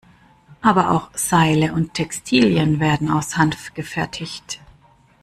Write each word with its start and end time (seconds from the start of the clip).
Aber 0.63 0.89
auch 0.89 1.11
Seile 1.15 1.73
und 1.73 1.93
Textilien 1.93 2.79
werden 2.79 3.07
aus 3.11 3.37
Hanf 3.37 3.75
gefertigt. 3.75 4.59